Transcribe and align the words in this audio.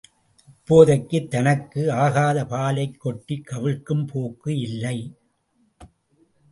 இப்போதைக்குத் 0.51 1.27
தனக்கு 1.27 1.91
ஆகாத 1.91 2.45
பாலைக் 2.45 2.99
கொட்டிக் 2.99 3.49
கவிழ்க்கும் 3.51 4.07
போக்கு 4.07 4.59
இல்லை. 4.59 4.97